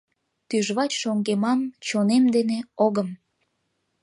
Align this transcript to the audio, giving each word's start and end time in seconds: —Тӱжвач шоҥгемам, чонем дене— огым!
—Тӱжвач 0.49 0.91
шоҥгемам, 1.01 1.59
чонем 1.87 2.23
дене— 2.35 2.59
огым! 2.85 3.09